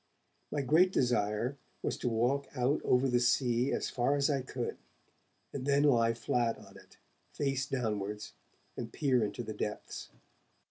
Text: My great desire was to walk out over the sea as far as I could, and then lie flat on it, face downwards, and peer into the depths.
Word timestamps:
My 0.51 0.63
great 0.63 0.91
desire 0.91 1.57
was 1.83 1.95
to 1.97 2.09
walk 2.09 2.47
out 2.55 2.81
over 2.83 3.07
the 3.07 3.19
sea 3.19 3.71
as 3.71 3.91
far 3.91 4.15
as 4.15 4.31
I 4.31 4.41
could, 4.41 4.77
and 5.53 5.67
then 5.67 5.83
lie 5.83 6.15
flat 6.15 6.57
on 6.57 6.75
it, 6.75 6.97
face 7.33 7.67
downwards, 7.67 8.33
and 8.75 8.91
peer 8.91 9.23
into 9.23 9.43
the 9.43 9.53
depths. 9.53 10.09